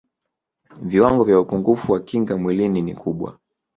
[0.81, 3.37] viwango vya upungufu wa kinga mwilini ni kubwa